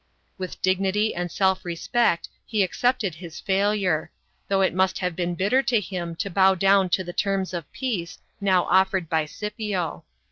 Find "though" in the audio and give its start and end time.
4.47-4.61